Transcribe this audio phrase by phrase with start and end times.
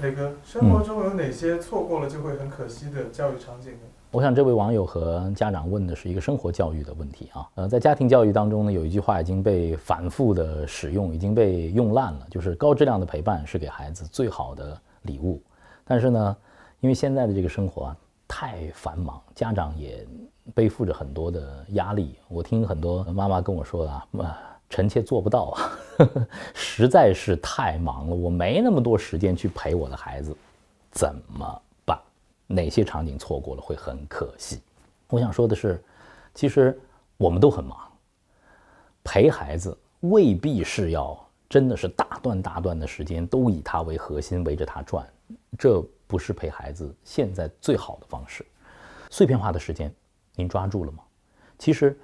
[0.00, 3.78] 磊哥，生活中有哪些错过了就会很可惜的教育场景呢？
[4.12, 7.48] 我想这位网友和家长问的是一个生活教育的问题啊。
[7.56, 15.42] 呃，在家庭教育当中呢，有一句话已经被反复的使用，已经被用烂了，就是高质量的陪伴是给孩子最好的礼物。
[15.84, 16.36] 但是呢，
[16.78, 17.96] 因为现在的这个生活啊
[18.28, 20.06] 太繁忙，家长也
[20.54, 22.14] 背负着很多的压力。
[22.28, 24.06] 我听很多妈妈跟我说啊，
[24.70, 25.78] 臣妾做不到啊，
[26.52, 30.36] 实在是太忙了，我没那么多时间去陪我的孩子，
[30.90, 31.98] 怎么办？
[32.46, 34.60] 哪些场景错过了会很可惜？
[35.08, 35.82] 我想说的是，
[36.34, 36.78] 其实
[37.16, 37.78] 我们都很忙，
[39.02, 45.06] 陪孩子未必是要真的是大段大段的时间都以他为核心围着他转，
[45.58, 48.44] 这不是陪孩子现在最好的方式。
[49.08, 49.90] 碎片化的时间，
[50.34, 50.98] 您抓住了吗？
[51.58, 51.98] 其实。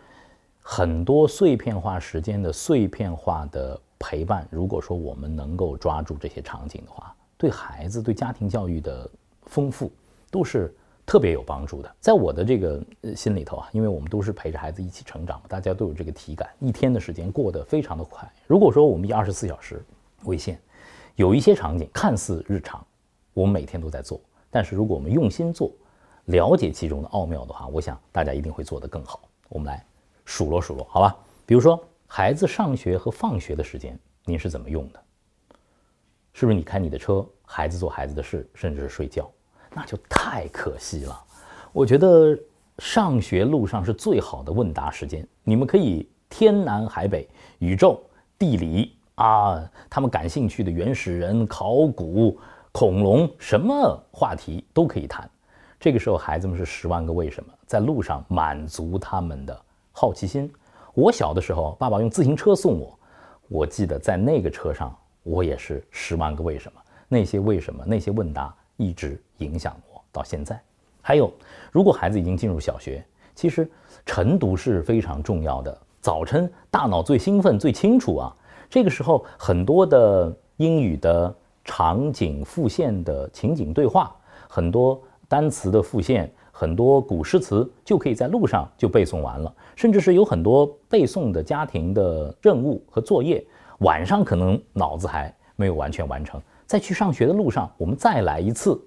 [0.67, 9.09] 很多碎片化时间的碎片化的陪伴，如果说我们能够抓住这些场景的话，对孩子对家庭教育的
[9.43, 9.93] 丰富
[10.31, 11.95] 都是特别有帮助的。
[12.01, 12.83] 在我的这个
[13.15, 18.27] 心里头啊，因为我们都是陪着孩子一起成长，大家都有这个体感，一天的时间过得非常的快。
[18.47, 19.85] 如果说我们以二十四小时
[20.25, 20.59] 为限，
[21.17, 22.83] 有一些场景看似日常，
[23.35, 24.19] 我们每天都在做，
[24.51, 25.71] 但是如果我们用心做，
[26.25, 29.21] 了解其中的奥妙的话，我想大家一定会做得更好。
[29.51, 29.85] 我们来。
[30.25, 31.17] 数落数落，好吧。
[31.47, 35.01] 比如说，孩子上学和放学的时间，您是怎么用的？
[36.33, 39.31] 是不是你开你的车，孩子做孩子的事，甚至是睡觉？
[39.73, 41.25] 那就太可惜了。
[41.73, 42.37] 我觉得
[42.79, 47.29] 上学路上是最好的问答时间，你们可以天南海北、
[47.59, 48.03] 宇宙、
[48.39, 52.39] 地理啊，他们感兴趣的原始人、考古、
[52.73, 55.29] 恐龙，什么话题都可以谈。
[55.79, 59.64] 这个时候，孩子们是十万个为什么，在路上满足他们的。
[59.97, 60.53] 好奇心，
[60.93, 62.99] 我小的时候，爸爸用自行车送我，
[63.47, 64.93] 我记得在那个车上，
[65.23, 70.61] 我也是十万个为什么，那些为什么，那些问答一直影响我到现在。
[71.01, 71.33] 还有，
[71.71, 73.07] 如果孩子已经进入小学，
[73.37, 73.71] 其实
[74.05, 75.79] 晨读是非常重要的。
[76.01, 78.37] 早晨大脑最兴奋、最清楚啊，
[78.69, 81.33] 这个时候很多的英语的
[81.65, 84.13] 场景复现的情景对话，
[84.49, 86.29] 很多单词的复现。
[86.57, 93.45] 很多古诗词就可以在路上就背诵完了，甚至是有很多背诵的家庭的任务和作业，
[93.79, 98.81] 晚上可能脑子还没有完全完成，在去上学的路上，我们再来一次，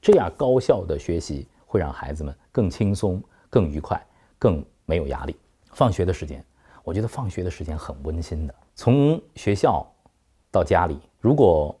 [0.00, 4.02] 这样高效的学习会让孩子们更轻松、更愉快、
[4.38, 5.36] 更没有压力。
[5.72, 6.42] 放学的时间，
[6.84, 9.86] 我觉得放学的时间很温馨的，从学校
[10.50, 11.78] 到家里，如果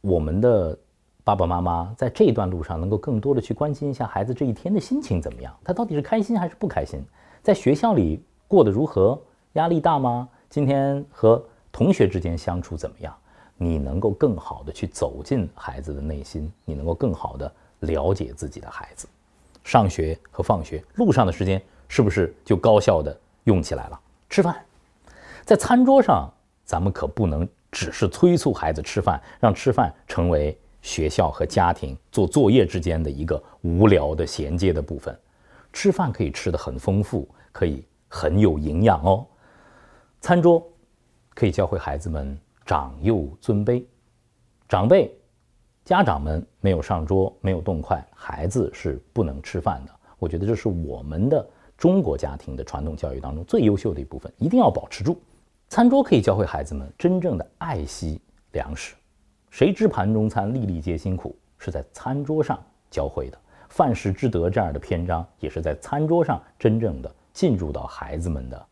[0.00, 0.78] 我们的。
[1.24, 5.56] 爸爸妈妈在这一段路上能够更多的去关心一下孩子这一天的心情怎么样？
[5.64, 7.02] 他到底是开心还是不开心？
[7.42, 9.18] 在学校里过得如何？
[9.54, 10.28] 压力大吗？
[10.50, 11.42] 今天和
[11.72, 13.16] 同学之间相处怎么样？
[13.56, 19.08] 你能够更好的去走进孩子的内心，你能够更好的了解自己的孩子。
[19.62, 23.98] 上学和放学路上的时间是不是就高效的用起来了？
[24.28, 24.62] 吃饭，
[25.42, 26.30] 在餐桌上，
[26.66, 30.54] 咱们可不能只是催促孩子吃饭，让吃饭成为。
[30.84, 35.18] 学校和家庭做作业之间的一个无聊的衔接的部分，
[35.72, 39.26] 吃饭可以吃得很丰富，可以很有营养哦。
[40.20, 40.62] 餐桌
[41.30, 43.82] 可以教会孩子们长幼尊卑，
[44.68, 45.10] 长辈、
[45.86, 49.92] 家长们没有上桌，没有动筷，孩子是不能吃饭的。
[50.18, 55.18] 我觉得这是我们的中国家庭的传统教育当中最优秀的一部分，一定要保持住。
[55.70, 58.20] 餐桌可以教会孩子们真正的爱惜
[58.52, 58.94] 粮食。
[59.54, 62.60] 谁知盘中餐，粒粒皆辛苦，是在餐桌上
[62.90, 63.38] 教会的。
[63.68, 68.66] 饭食之德这样的篇章，也是在餐桌上真正的进入到孩子们的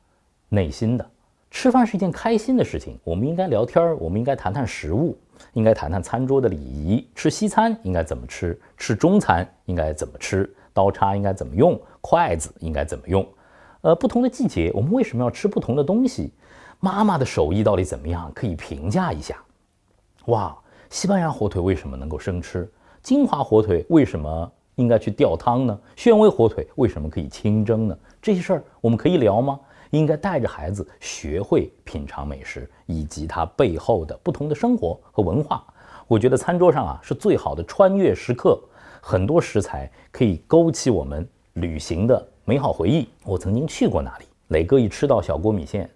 [0.48, 1.10] 内心的。
[1.52, 5.16] 吃饭是一件开心的事情，我们应该聊天儿，我们应该谈谈食物，
[5.52, 7.08] 应该谈谈餐桌的礼仪。
[7.14, 8.60] 吃西餐应该怎么吃？
[8.76, 10.52] 吃中餐应该怎么吃？
[10.72, 11.80] 刀叉应该怎么用？
[12.00, 13.24] 筷子应该怎么用？
[13.82, 16.32] 呃，不同的季节，我们为什么要吃不同的东西？
[16.80, 18.32] 妈妈的手艺到底怎么样？
[18.34, 19.36] 可以评价一下。
[20.26, 20.58] 哇！
[20.92, 22.70] 西班牙火腿为什么能够生吃？
[23.02, 25.80] 金华火腿为什么应该去吊汤呢？
[25.96, 27.98] 宣威火腿为什么可以清蒸呢？
[28.20, 29.58] 这些事儿我们可以聊吗？
[29.88, 35.64] 应该带着孩子学会品尝美食，以及它背后的不同的生活和文化。
[36.06, 38.60] 我觉得餐桌上啊是最好的穿越时刻，
[39.00, 43.08] 很多食材可以勾起我们旅行的美好回忆。
[43.24, 45.90] 我曾经去过那里，磊哥一吃到小锅米线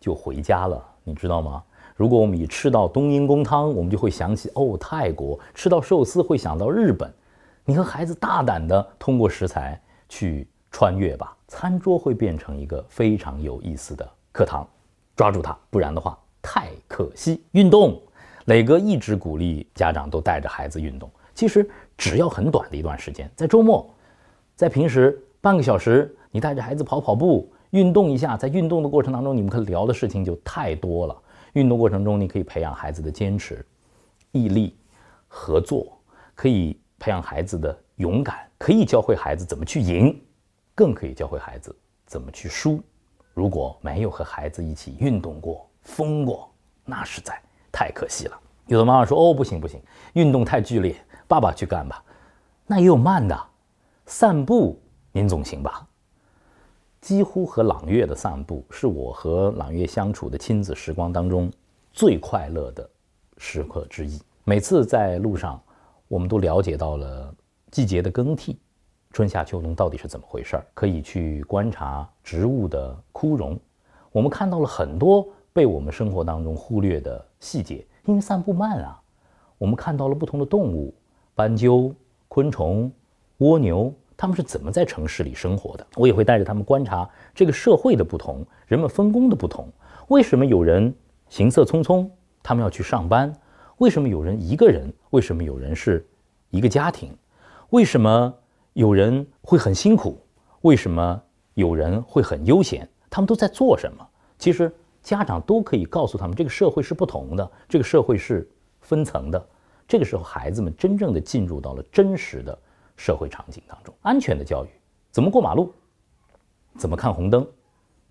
[0.00, 1.62] 就回家了，你知道吗？
[1.94, 7.12] 如果我们一吃到冬阴功汤，我们就会想起哦泰国；吃到寿司会想到日本。
[7.64, 14.68] 你和孩子大胆地通过食材去穿越吧，餐桌会变成一个非常有意思的课堂，
[15.14, 17.42] 抓住它，不然的话太可惜。
[17.52, 18.00] 运动，
[18.46, 21.08] 磊哥一直鼓励家长都带着孩子运动。
[21.32, 23.88] 其实只要很短的一段时间，在周末，
[24.56, 28.36] 在平时半个小时，你带着孩子跑跑步，运动一下。
[28.36, 31.16] 在运动的过程当中，你们可聊的事情就太多了。
[31.54, 33.64] 运动过程中，你可以培养孩子的坚持、
[34.30, 34.76] 毅力、
[35.26, 35.98] 合作，
[36.34, 40.20] 可以培养孩子的勇敢，可以教会孩子怎么去赢，
[40.74, 41.74] 更可以教会孩子
[42.06, 42.80] 怎么去输。
[43.32, 46.52] 如果没有和孩子一起运动过、疯过，
[46.84, 47.40] 那实在
[47.72, 48.40] 太可惜了。
[48.66, 50.96] 有的妈妈说：“哦，不行不行，运动太剧烈。”
[51.26, 52.04] 爸爸去干吧，
[52.66, 53.38] 那也有慢的，
[54.04, 54.78] 散步
[55.10, 55.88] 您总行吧？
[57.04, 61.52] 几乎和朗月的散步是我和朗月相处的亲子时光当中
[61.92, 62.88] 最快乐的
[63.36, 64.18] 时刻之一。
[64.42, 65.60] 每次在路上，
[66.08, 67.30] 我们都了解到了
[67.70, 68.58] 季节的更替，
[69.10, 73.60] 春夏秋冬到底是怎么回事儿，可以去观察植物的枯荣。
[74.10, 78.98] 我们看到了很多被我们生活当中忽略的细节，因为散步慢啊，
[79.58, 80.94] 我们看到了不同的动物。
[81.34, 81.94] 斑鸠、
[82.28, 82.90] 昆虫、
[83.38, 85.86] 蜗牛，他们是怎么在城市里生活的？
[85.96, 89.68] 我也会带着他们观察这个社会的不同，人们分工的不同。
[90.08, 90.94] 为什么有人
[91.28, 92.08] 行色匆匆，
[92.42, 93.32] 他们要去上班？
[93.78, 94.92] 为什么有人一个人？
[95.10, 96.06] 为什么有人是
[96.50, 97.10] 一个家庭？
[97.70, 98.32] 为什么
[98.74, 100.18] 有人会很辛苦？
[100.60, 101.20] 为什么
[101.54, 102.88] 有人会很悠闲？
[103.10, 104.06] 他们都在做什么？
[104.38, 104.72] 其实
[105.02, 108.48] 家长都可以告诉他们，这个社会是不同的，这个社会是
[108.80, 109.48] 分层的。
[109.86, 112.58] 这个时候，孩子们真正的进入到了真实的
[112.96, 113.94] 社会场景当中。
[114.02, 114.68] 安全的教育，
[115.10, 115.72] 怎么过马路，
[116.76, 117.46] 怎么看红灯，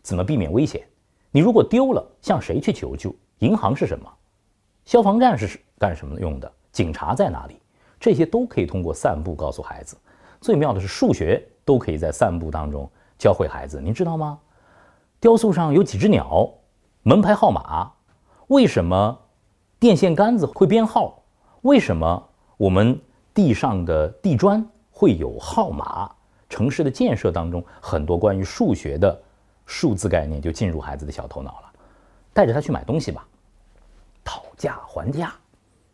[0.02, 0.86] 怎么避免危险？
[1.32, 3.14] 你如果丢了，向谁去求救？
[3.40, 4.12] 银行是什么？
[4.86, 6.52] 消防站是干什么用的？
[6.72, 7.60] 警察在哪里？
[8.00, 9.98] 这些都可以通过散步告诉孩子。
[10.42, 13.80] 最妙的是，数学都可以在散步当中教会孩子。
[13.80, 14.38] 您知道吗？
[15.20, 16.50] 雕塑上有几只鸟？
[17.04, 17.94] 门牌号码？
[18.48, 19.18] 为什么
[19.80, 21.24] 电线杆子会编号？
[21.62, 23.00] 为什么我们
[23.34, 24.66] 地上的地砖
[25.04, 26.10] 会有号码？
[26.48, 29.22] 城市的建设当中，很多关于数学的
[29.66, 31.74] 数字概念就进入孩子的小头脑了。
[32.32, 33.28] 带着他去买东西吧，
[34.24, 35.36] 讨价还价，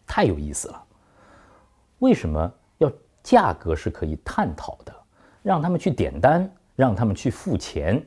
[0.05, 0.83] 太有意思了。
[1.97, 2.91] 为什么要
[3.23, 4.93] 价格是可以探讨的？
[5.41, 8.05] 让他们去点单，让他们去付钱，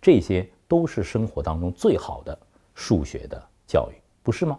[0.00, 2.38] 这些都是生活当中最好的
[2.74, 4.58] 数学的教育，不是吗？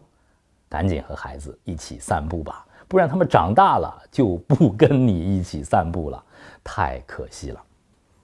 [0.70, 6.22] 赶紧和孩子一起散步吧，不然他们长大了就不跟你一起散步了，
[6.64, 7.64] 太可惜了。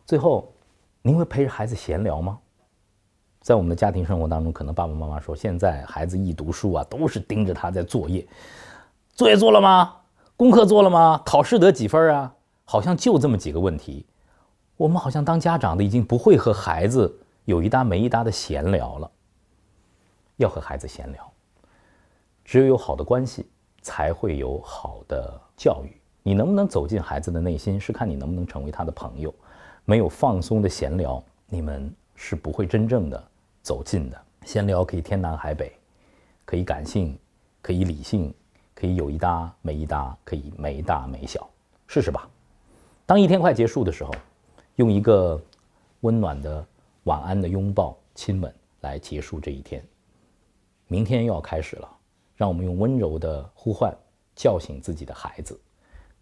[0.07, 0.51] 最后，
[1.03, 2.39] 您会陪着孩子闲聊吗？
[3.41, 8.27] 在我们的家庭生活当中，可能爸爸妈妈说，现在孩子一读书啊，都是盯着他在作业，
[9.13, 9.97] 作业做了吗？
[10.35, 11.21] 功课做了吗？
[11.23, 12.33] 考试得几分啊？
[12.65, 14.03] 好像就这么几个问题。
[14.77, 19.11] 我们好像当家长的已经不会和孩子有一搭没一搭的闲聊了，
[20.37, 21.31] 要和孩子闲聊。
[22.43, 23.47] 只有有好的关系，
[23.85, 25.95] 才会有好的教育。
[26.23, 29.31] 你能不能走进孩子的内心，是看你能不能成为他的朋友。
[29.85, 33.23] 没有放松的闲聊，你们是不会真正的
[33.61, 34.19] 走近的。
[34.43, 35.71] 闲聊可以天南海北，
[36.45, 37.15] 可以感性，
[37.61, 38.33] 可以理性，
[38.73, 41.47] 可以有一搭没一搭，可以没大没小。
[41.85, 42.27] 试试吧。
[43.05, 44.11] 当一天快结束的时候，
[44.77, 45.39] 用一个
[46.01, 46.65] 温暖的
[47.03, 48.51] 晚安的拥抱、亲吻
[48.81, 49.85] 来结束这一天。
[50.87, 51.94] 明天又要开始了。
[52.35, 53.95] 让我们用温柔的呼唤
[54.35, 55.59] 叫醒自己的孩子。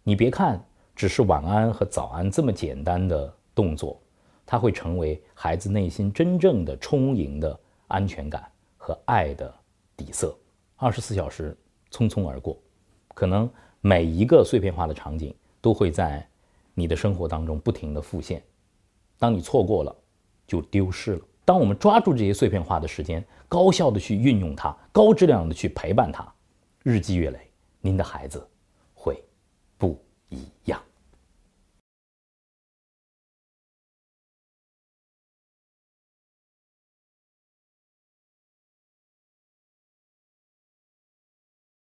[0.02, 4.00] 你别看只是晚安和早安这么简单的动作，
[4.46, 9.52] 它会成为孩子内心真正的充盈的安全感和爱的
[9.96, 10.36] 底色。
[10.76, 11.56] 二十四小时
[11.90, 12.56] 匆匆而过，
[13.14, 13.48] 可能
[13.80, 16.26] 每一个碎片化的场景都会在
[16.74, 18.42] 你的生活当中不停的复现。
[19.18, 19.96] 当你错过了，
[20.46, 21.22] 就丢失了。
[21.44, 26.26] 当我们抓住这些碎片化的时间，高效的去运用它，高质量的去陪伴它，
[26.82, 27.38] 日积月累，
[27.80, 28.46] 您的孩子
[28.94, 29.22] 会
[29.76, 30.80] 不一样。